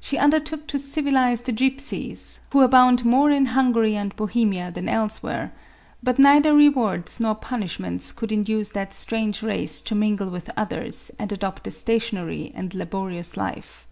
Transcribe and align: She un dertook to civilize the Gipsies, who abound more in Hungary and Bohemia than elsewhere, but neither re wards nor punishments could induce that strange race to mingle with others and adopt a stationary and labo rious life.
She 0.00 0.18
un 0.18 0.32
dertook 0.32 0.66
to 0.66 0.76
civilize 0.80 1.42
the 1.42 1.52
Gipsies, 1.52 2.40
who 2.50 2.62
abound 2.62 3.04
more 3.04 3.30
in 3.30 3.44
Hungary 3.54 3.94
and 3.94 4.12
Bohemia 4.16 4.72
than 4.72 4.88
elsewhere, 4.88 5.52
but 6.02 6.18
neither 6.18 6.52
re 6.52 6.68
wards 6.68 7.20
nor 7.20 7.36
punishments 7.36 8.10
could 8.10 8.32
induce 8.32 8.70
that 8.70 8.92
strange 8.92 9.40
race 9.40 9.80
to 9.82 9.94
mingle 9.94 10.30
with 10.30 10.50
others 10.56 11.12
and 11.16 11.30
adopt 11.30 11.68
a 11.68 11.70
stationary 11.70 12.50
and 12.56 12.70
labo 12.72 13.04
rious 13.06 13.36
life. 13.36 13.86